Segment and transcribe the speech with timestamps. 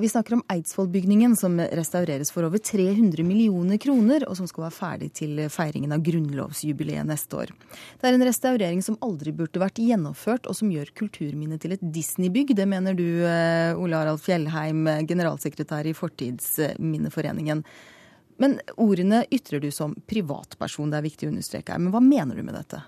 [0.00, 4.76] Vi snakker om Eidsvollbygningen, som restaureres for over 300 millioner kroner, og som skal være
[4.76, 7.52] ferdig til feiringen av grunnlovsjubileet neste år.
[8.00, 11.84] Det er en restaurering som aldri burde vært gjennomført, og som gjør kulturminnet til et
[11.94, 12.54] Disney-bygg.
[12.58, 17.64] Det mener du, eh, Ole Harald Fjellheim, generalsekretær i Fortidsminneforeningen.
[18.36, 21.80] Men ordene ytrer du som privatperson, det er viktig å understreke her.
[21.80, 22.82] Men hva mener du med dette?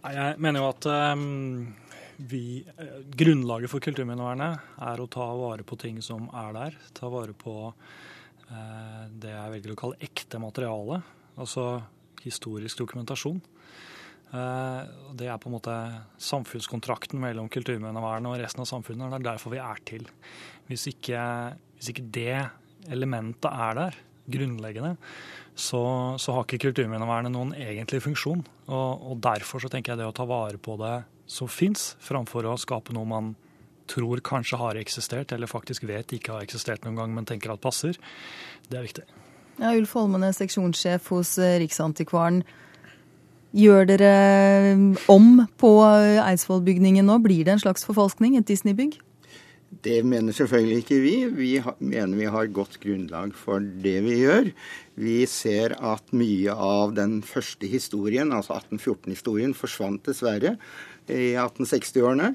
[0.00, 1.74] Jeg mener jo at um,
[2.20, 6.76] vi, eh, grunnlaget for kulturminnevernet er å ta vare på ting som er der.
[6.96, 7.54] Ta vare på
[8.50, 11.00] eh, det jeg velger å kalle ekte materiale,
[11.40, 11.82] altså
[12.24, 13.40] historisk dokumentasjon.
[14.30, 14.82] Eh,
[15.16, 15.76] det er på en måte
[16.20, 19.10] samfunnskontrakten mellom kulturminnevernet og resten av samfunnet.
[19.10, 20.06] Det er derfor vi er til.
[20.68, 21.24] Hvis ikke,
[21.78, 22.38] hvis ikke det
[22.90, 24.00] elementet er der,
[24.30, 24.92] grunnleggende,
[25.58, 25.80] så,
[26.20, 28.44] så har ikke kulturminnevernet noen egentlig funksjon.
[28.70, 31.00] Og, og derfor så tenker jeg det å ta vare på det
[31.30, 33.34] som fins, framfor å skape noe man
[33.90, 37.62] tror kanskje har eksistert, eller faktisk vet ikke har eksistert noen gang, men tenker at
[37.62, 37.98] passer.
[38.70, 39.06] Det er viktig.
[39.60, 42.42] Ja, Ulf Holmene, seksjonssjef hos eh, Riksantikvaren.
[43.56, 44.10] Gjør dere
[44.70, 47.18] eh, om på eh, Eidsvollbygningen nå?
[47.24, 49.00] Blir det en slags forfalskning, et Disney-bygg?
[49.84, 51.14] Det mener selvfølgelig ikke vi.
[51.30, 54.50] Vi mener vi har godt grunnlag for det vi gjør.
[54.98, 60.56] Vi ser at mye av den første historien, altså 1814-historien, forsvant dessverre
[61.08, 62.34] i 1860-årene.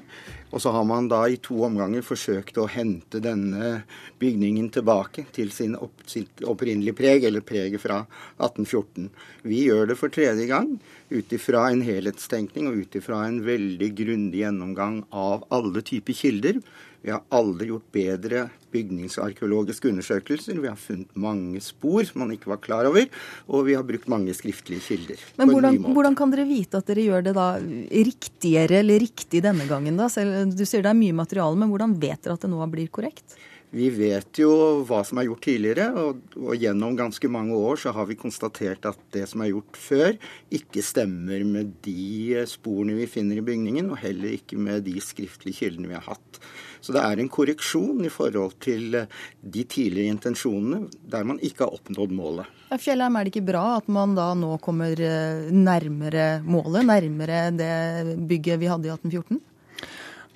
[0.54, 3.82] Og så har man da i to omganger forsøkt å hente denne
[4.20, 8.02] bygningen tilbake til sin opp, sitt opprinnelige preg, eller preget fra
[8.38, 9.10] 1814.
[9.46, 10.76] Vi gjør det for tredje gang
[11.10, 16.62] ut ifra en helhetstenkning og ut ifra en veldig grundig gjennomgang av alle typer kilder.
[17.06, 18.40] Vi har aldri gjort bedre
[18.74, 20.56] bygningsarkeologiske undersøkelser.
[20.58, 23.06] Vi har funnet mange spor som man ikke var klar over,
[23.46, 25.22] og vi har brukt mange skriftlige kilder.
[25.38, 29.68] Men hvordan, hvordan, kan dere vite at dere gjør det da riktigere eller riktig denne
[29.70, 30.00] gangen?
[30.00, 30.08] da?
[30.10, 32.90] Selv, du sier det er mye materiale, men hvordan vet dere at det nå blir
[32.92, 33.36] korrekt?
[33.74, 34.50] Vi vet jo
[34.86, 38.86] hva som er gjort tidligere, og, og, gjennom ganske mange år så har vi konstatert
[38.86, 40.12] at det som er gjort før,
[40.54, 45.64] ikke stemmer med de sporene vi finner i bygningen, og heller ikke med de skriftlige
[45.64, 46.40] kildene vi har hatt.
[46.80, 51.74] Så det er en korreksjon i forhold til de tidligere intensjonene der man ikke har
[51.74, 52.52] oppnådd målet.
[52.70, 57.42] Ja, Fjellheim, er det ikke bra at man da nå kommer eh, nærmere målet, nærmere
[57.54, 59.42] det bygget vi hadde i 1814?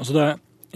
[0.00, 0.28] Altså det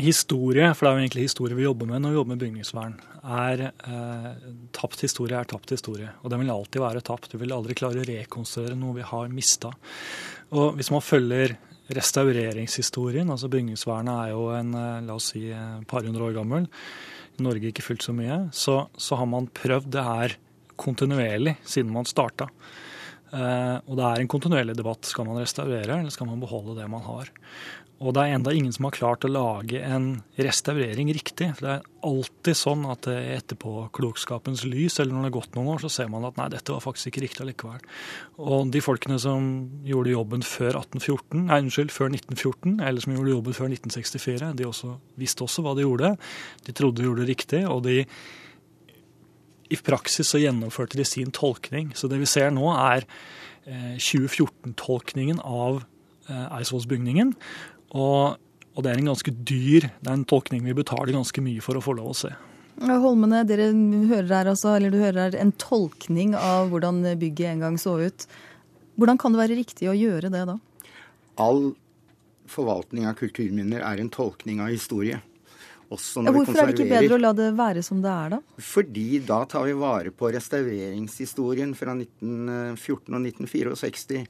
[0.04, 2.96] historie, for det er jo egentlig historie vi jobber med når vi jobber med bygningsvern,
[3.24, 4.30] er eh,
[4.74, 6.10] tapt historie er tapt historie.
[6.22, 7.30] Og den vil alltid være tapt.
[7.32, 9.70] Du vil aldri klare å rekonstruere noe vi har mista.
[10.52, 11.56] Og hvis man følger
[11.94, 15.46] restaureringshistorien, altså bygningsvernet er jo en eh, la oss si
[15.88, 16.68] par hundre år gammel,
[17.34, 20.36] i Norge ikke fullt så mye, så, så har man prøvd det her
[20.80, 22.50] kontinuerlig siden man starta.
[23.34, 25.06] Eh, og det er en kontinuerlig debatt.
[25.08, 27.30] Skal man restaurere, eller skal man beholde det man har?
[28.02, 31.52] Og det er enda ingen som har klart å lage en restaurering riktig.
[31.54, 35.70] For det er alltid sånn at etterpå klokskapens lys, eller når det har gått noen
[35.76, 37.86] år, så ser man at nei, dette var faktisk ikke riktig allikevel.
[38.42, 39.46] Og de folkene som
[39.86, 44.68] gjorde jobben før 1814, nei, unnskyld, før 1914, eller som gjorde jobben før 1964, de
[44.68, 46.14] også, visste også hva de gjorde.
[46.66, 48.02] De trodde de gjorde det riktig, og de
[49.72, 51.94] i praksis så gjennomførte de sin tolkning.
[51.96, 53.06] Så det vi ser nå, er
[53.64, 55.84] 2014-tolkningen eh, av
[56.28, 57.32] eh, Eidsvollsbygningen.
[57.94, 58.40] Og,
[58.74, 61.78] og, det er en ganske dyr det er en tolkning vi betaler ganske mye for
[61.78, 62.32] å få lov å se.
[62.82, 63.68] Holmene, dere
[64.10, 68.00] hører her altså, eller du hører her en tolkning av hvordan bygget en gang så
[68.02, 68.26] ut.
[68.98, 70.56] Hvordan kan det være riktig å gjøre det da?
[71.42, 71.72] All
[72.50, 75.22] forvaltning av kulturminner er en tolkning av historie
[75.90, 78.38] hvorfor er det ikke bedre å la det være som det er, da?
[78.62, 84.24] Fordi da tar vi vare på restaureringshistorien fra 1914 og 1964.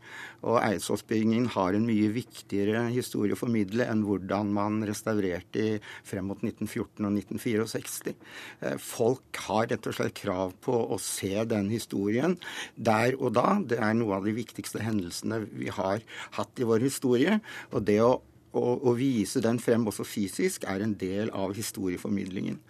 [0.45, 6.43] Og Eidsvollsbyggingen har en mye viktigere historie å formidle enn hvordan man restaurerte frem mot
[6.43, 8.15] 1914 og 1964.
[8.61, 12.39] Eh, folk har rett og slett krav på å se den historien
[12.75, 13.59] der og da.
[13.63, 16.05] Det er noe av de viktigste hendelsene vi har
[16.39, 17.41] hatt i vår historie.
[17.73, 18.15] Og det å
[18.59, 22.61] å, vise den frem også fysisk er en del av historieformidlingen.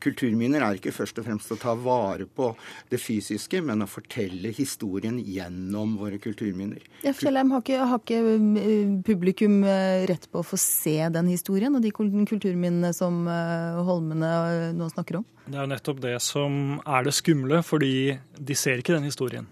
[0.00, 2.46] Kulturminner er ikke først og fremst å ta vare på
[2.88, 6.80] det fysiske, men å fortelle historien gjennom våre kulturminner.
[7.04, 8.20] Ja, Fjellheim, har ikke, har ikke
[8.62, 13.80] eh, publikum eh, rett på å få se den historien og de kulturminnene som eh,
[13.84, 15.28] Holmene nå snakker om?
[15.44, 17.94] Det er jo nettopp det som er det skumle, fordi
[18.38, 19.48] de ser ikke den historien.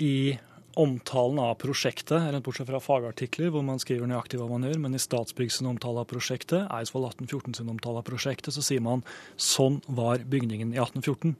[0.00, 0.40] I
[0.78, 4.94] omtalen av prosjektet, rent bortsett fra fagartikler hvor man skriver nøyaktig hva man gjør, men
[4.94, 9.02] i Statsbygg sin omtale av prosjektet, Eidsvoll 1814 sin omtale av prosjektet, så sier man
[9.34, 11.34] sånn var bygningen i 1814.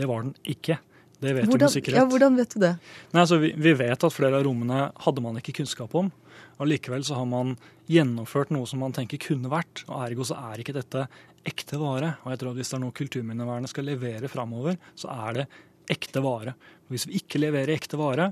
[0.00, 0.78] Det var den ikke.
[1.20, 1.98] Det vet hvordan, du med sikkerhet.
[1.98, 2.72] Ja, hvordan vet du det?
[3.12, 6.08] Nei, altså, vi, vi, vet at flere av rommene hadde man ikke kunnskap om.
[6.56, 7.58] og Likevel så har man
[7.90, 9.84] gjennomført noe som man tenker kunne vært.
[9.90, 11.04] og Ergo så er ikke dette
[11.44, 12.14] ekte vare.
[12.24, 15.46] Og jeg tror at Hvis det er noe kulturminnevernet skal levere framover, så er det
[15.92, 16.54] ekte vare.
[16.90, 18.30] Hvis vi ikke leverer ekte vare,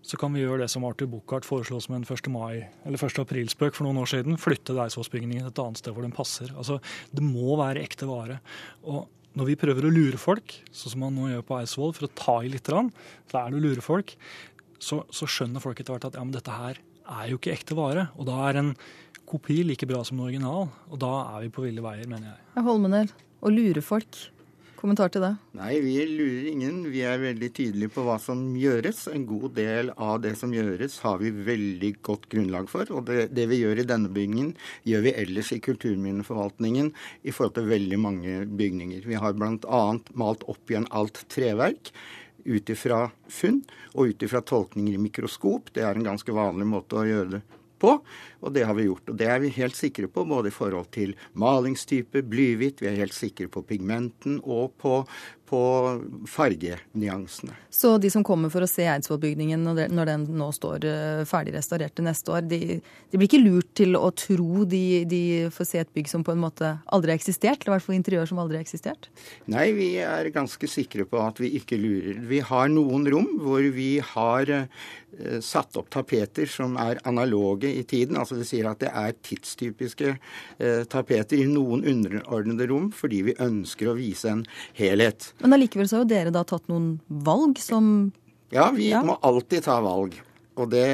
[0.00, 2.28] så kan vi gjøre det som Arthur Buchardt foreslo som en 1.
[2.32, 3.20] mai, eller 1.
[3.20, 4.38] aprilspøk for noen år siden.
[4.40, 6.52] Flytte Eidsvollsbygningen et annet sted hvor den passer.
[6.56, 6.80] Altså,
[7.12, 8.40] Det må være ekte vare.
[8.88, 12.08] Og når vi prøver å lure folk, sånn som man nå gjør på Eidsvoll, for
[12.08, 14.16] å ta i litt, så er det å lure folk,
[14.80, 17.76] så, så skjønner folk etter hvert at ja, men dette her er jo ikke ekte
[17.78, 18.08] vare.
[18.16, 18.74] Og da er en
[19.28, 20.70] kopi like bra som en original.
[20.90, 22.64] Og da er vi på ville veier, mener jeg.
[22.66, 23.12] Holmenel,
[23.44, 24.24] å lure folk.
[24.80, 25.34] Kommentar til det?
[25.58, 26.78] Nei, vi lurer ingen.
[26.88, 29.02] Vi er veldig tydelige på hva som gjøres.
[29.12, 32.88] En god del av det som gjøres, har vi veldig godt grunnlag for.
[32.96, 34.54] Og det, det vi gjør i denne bygningen,
[34.88, 36.88] gjør vi ellers i kulturminneforvaltningen
[37.20, 39.04] i forhold til veldig mange bygninger.
[39.04, 39.84] Vi har bl.a.
[40.16, 41.92] malt opp igjen alt treverk
[42.48, 43.60] ut ifra funn
[43.92, 45.74] og ut ifra tolkninger i mikroskop.
[45.76, 47.42] Det er en ganske vanlig måte å gjøre det
[47.80, 47.96] på,
[48.40, 49.08] og det har vi gjort.
[49.10, 53.00] Og det er vi helt sikre på, både i forhold til malingstype, blyhvitt, vi er
[53.00, 55.00] helt sikre på pigmenten og på,
[55.50, 55.60] på
[56.30, 57.56] fargenyansene.
[57.70, 61.96] Så de som kommer for å se Eidsvollbygningen når den nå står eh, ferdig restaurert
[61.98, 65.22] til neste år, de, de, blir ikke lurt til å tro de, de,
[65.54, 67.64] får se et bygg som på en måte aldri har eksistert?
[67.64, 69.10] Eller i hvert fall interiør som aldri har eksistert?
[69.50, 72.22] Nei, vi er ganske sikre på at vi ikke lurer.
[72.30, 77.82] Vi har noen rom hvor vi har uh, satt opp tapeter som er analoge i
[77.82, 78.18] tiden.
[78.20, 83.38] altså Det sier at det er tidstypiske uh, tapeter i noen underordnede rom fordi vi
[83.42, 84.46] ønsker å vise en
[84.78, 85.32] helhet.
[85.40, 88.10] Men allikevel så har jo dere da tatt noen valg som
[88.52, 89.02] Ja, vi ja.
[89.06, 90.16] må alltid ta valg.
[90.60, 90.86] Og det,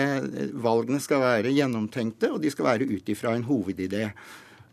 [0.62, 4.10] valgene skal være gjennomtenkte, og de skal være ut ifra en hovedidé.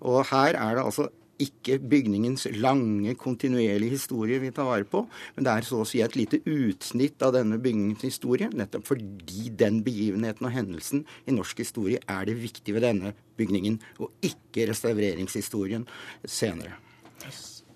[0.04, 1.08] Og her er det altså
[1.42, 5.02] ikke bygningens lange, kontinuerlige historie vi tar vare på,
[5.36, 9.50] men det er så å si et lite utsnitt av denne bygningens historie, nettopp fordi
[9.60, 14.70] den begivenheten og hendelsen i norsk historie er det viktige ved denne bygningen, og ikke
[14.70, 15.88] restaureringshistorien
[16.24, 16.78] senere.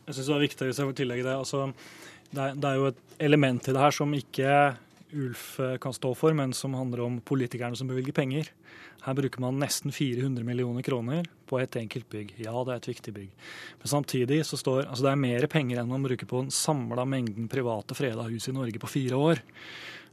[0.07, 1.35] Jeg syns det var viktig hvis jeg får tillegge det.
[1.35, 1.65] Altså,
[2.31, 4.51] det, er, det er jo et element i det her som ikke
[5.17, 8.49] Ulf eh, kan stå for, men som handler om politikerne som bevilger penger.
[9.05, 12.33] Her bruker man nesten 400 millioner kroner på et enkelt bygg.
[12.43, 13.29] Ja, det er et viktig bygg.
[13.81, 17.05] Men samtidig så står altså det er mer penger enn man bruker på den samla
[17.07, 19.43] mengden private freda hus i Norge på fire år.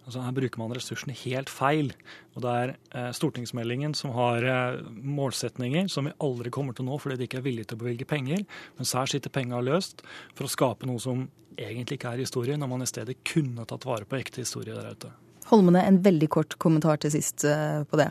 [0.04, 1.92] Altså Her bruker man ressursene helt feil.
[2.36, 6.90] Og det er eh, stortingsmeldingen som har eh, målsetninger som vi aldri kommer til å
[6.92, 8.44] nå fordi de ikke er villige til å bevilge penger.
[8.78, 10.04] Mens her sitter penga løst
[10.34, 13.86] for å skape noe som egentlig ikke er historie, når man i stedet kunne tatt
[13.86, 15.12] vare på ekte historie der ute.
[15.50, 18.10] Holmene, en veldig kort kommentar til sist eh, på det.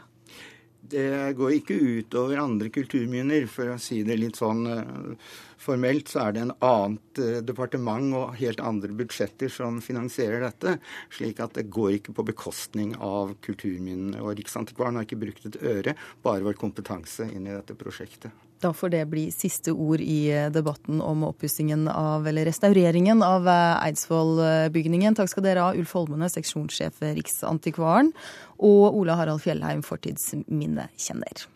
[0.94, 6.12] Det går ikke utover andre kulturminner, for å si det litt sånn eh, formelt.
[6.12, 10.78] Så er det en annet eh, departement og helt andre budsjetter som finansierer dette.
[11.14, 14.22] Slik at det går ikke på bekostning av kulturminnene.
[14.24, 15.96] Og Riksantikvaren har ikke brukt et øre,
[16.26, 18.34] bare vår kompetanse inn i dette prosjektet.
[18.64, 23.48] Da får det bli siste ord i eh, debatten om oppussingen av, eller restaureringen av
[23.52, 25.18] eh, Eidsvollbygningen.
[25.20, 28.14] Takk skal dere ha, Ulf Holmene, seksjonssjef Riksantikvaren,
[28.64, 31.48] og Ola Harald Fjellheim, fortidsminnekjenner.